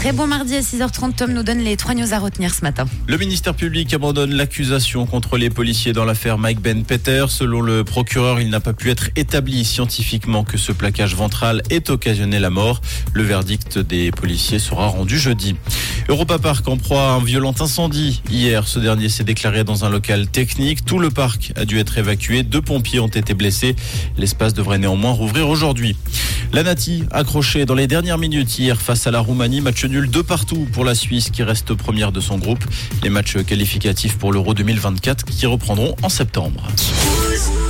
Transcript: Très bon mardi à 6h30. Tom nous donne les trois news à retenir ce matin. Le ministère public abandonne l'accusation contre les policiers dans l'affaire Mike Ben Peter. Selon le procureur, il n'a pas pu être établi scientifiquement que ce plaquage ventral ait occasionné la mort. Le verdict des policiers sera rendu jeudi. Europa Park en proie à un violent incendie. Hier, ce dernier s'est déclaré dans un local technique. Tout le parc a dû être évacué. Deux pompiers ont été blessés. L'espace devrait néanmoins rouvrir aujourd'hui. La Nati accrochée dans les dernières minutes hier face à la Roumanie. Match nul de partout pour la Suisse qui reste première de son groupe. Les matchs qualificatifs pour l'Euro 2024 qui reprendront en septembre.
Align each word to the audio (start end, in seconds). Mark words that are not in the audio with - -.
Très 0.00 0.12
bon 0.12 0.26
mardi 0.26 0.56
à 0.56 0.60
6h30. 0.60 1.14
Tom 1.14 1.34
nous 1.34 1.42
donne 1.42 1.58
les 1.58 1.76
trois 1.76 1.92
news 1.92 2.14
à 2.14 2.18
retenir 2.18 2.54
ce 2.54 2.62
matin. 2.62 2.86
Le 3.06 3.18
ministère 3.18 3.54
public 3.54 3.92
abandonne 3.92 4.32
l'accusation 4.32 5.04
contre 5.04 5.36
les 5.36 5.50
policiers 5.50 5.92
dans 5.92 6.06
l'affaire 6.06 6.38
Mike 6.38 6.62
Ben 6.62 6.84
Peter. 6.84 7.26
Selon 7.28 7.60
le 7.60 7.84
procureur, 7.84 8.40
il 8.40 8.48
n'a 8.48 8.60
pas 8.60 8.72
pu 8.72 8.88
être 8.88 9.10
établi 9.14 9.62
scientifiquement 9.62 10.42
que 10.42 10.56
ce 10.56 10.72
plaquage 10.72 11.14
ventral 11.14 11.60
ait 11.68 11.90
occasionné 11.90 12.38
la 12.38 12.48
mort. 12.48 12.80
Le 13.12 13.24
verdict 13.24 13.78
des 13.78 14.10
policiers 14.10 14.58
sera 14.58 14.86
rendu 14.86 15.18
jeudi. 15.18 15.56
Europa 16.08 16.38
Park 16.38 16.66
en 16.66 16.78
proie 16.78 17.02
à 17.02 17.12
un 17.12 17.22
violent 17.22 17.54
incendie. 17.60 18.22
Hier, 18.30 18.66
ce 18.66 18.78
dernier 18.78 19.10
s'est 19.10 19.22
déclaré 19.22 19.64
dans 19.64 19.84
un 19.84 19.90
local 19.90 20.28
technique. 20.28 20.82
Tout 20.86 20.98
le 20.98 21.10
parc 21.10 21.52
a 21.56 21.66
dû 21.66 21.78
être 21.78 21.98
évacué. 21.98 22.42
Deux 22.42 22.62
pompiers 22.62 23.00
ont 23.00 23.08
été 23.08 23.34
blessés. 23.34 23.76
L'espace 24.16 24.54
devrait 24.54 24.78
néanmoins 24.78 25.12
rouvrir 25.12 25.50
aujourd'hui. 25.50 25.94
La 26.52 26.64
Nati 26.64 27.04
accrochée 27.12 27.64
dans 27.64 27.74
les 27.74 27.86
dernières 27.86 28.18
minutes 28.18 28.58
hier 28.58 28.80
face 28.80 29.06
à 29.06 29.12
la 29.12 29.20
Roumanie. 29.20 29.60
Match 29.60 29.84
nul 29.84 30.10
de 30.10 30.20
partout 30.20 30.66
pour 30.72 30.84
la 30.84 30.96
Suisse 30.96 31.30
qui 31.30 31.44
reste 31.44 31.74
première 31.74 32.10
de 32.10 32.20
son 32.20 32.38
groupe. 32.38 32.64
Les 33.04 33.10
matchs 33.10 33.36
qualificatifs 33.44 34.18
pour 34.18 34.32
l'Euro 34.32 34.52
2024 34.52 35.24
qui 35.26 35.46
reprendront 35.46 35.94
en 36.02 36.08
septembre. 36.08 36.66